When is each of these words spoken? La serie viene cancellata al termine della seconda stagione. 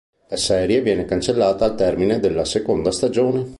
La 0.29 0.35
serie 0.37 0.81
viene 0.81 1.05
cancellata 1.05 1.63
al 1.63 1.75
termine 1.75 2.19
della 2.19 2.43
seconda 2.43 2.91
stagione. 2.91 3.45